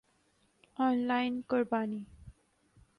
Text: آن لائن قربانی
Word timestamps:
آن 0.75 1.07
لائن 1.07 1.43
قربانی 1.49 2.05